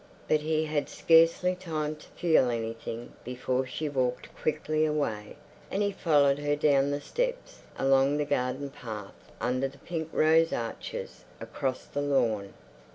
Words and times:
But 0.27 0.39
he 0.41 0.65
had 0.65 0.89
scarcely 0.89 1.53
time 1.53 1.95
to 1.97 2.07
feel 2.15 2.49
anything 2.49 3.13
before 3.23 3.67
she 3.67 3.87
walked 3.87 4.35
quickly 4.35 4.83
away, 4.83 5.35
and 5.69 5.83
he 5.83 5.91
followed 5.91 6.39
her 6.39 6.55
down 6.55 6.89
the 6.89 6.99
steps, 6.99 7.59
along 7.77 8.17
the 8.17 8.25
garden 8.25 8.71
path, 8.71 9.13
under 9.39 9.67
the 9.67 9.77
pink 9.77 10.09
rose 10.11 10.51
arches, 10.51 11.23
across 11.39 11.85
the 11.85 12.01
lawn. 12.01 12.55